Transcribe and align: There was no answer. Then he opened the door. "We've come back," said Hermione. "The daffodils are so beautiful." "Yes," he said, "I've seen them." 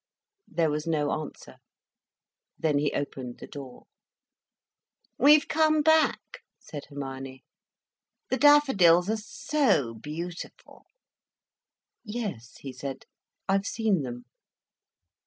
There 0.47 0.71
was 0.71 0.87
no 0.87 1.11
answer. 1.11 1.57
Then 2.57 2.79
he 2.79 2.91
opened 2.91 3.37
the 3.37 3.45
door. 3.45 3.83
"We've 5.19 5.47
come 5.47 5.83
back," 5.83 6.39
said 6.57 6.85
Hermione. 6.89 7.43
"The 8.31 8.37
daffodils 8.37 9.11
are 9.11 9.21
so 9.21 9.93
beautiful." 9.93 10.85
"Yes," 12.03 12.57
he 12.61 12.73
said, 12.73 13.05
"I've 13.47 13.67
seen 13.67 14.01
them." 14.01 14.25